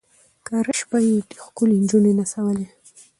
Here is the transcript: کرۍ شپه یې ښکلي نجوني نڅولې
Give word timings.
کرۍ 0.45 0.73
شپه 0.79 0.97
یې 1.07 1.15
ښکلي 1.45 1.77
نجوني 1.83 2.11
نڅولې 2.19 2.65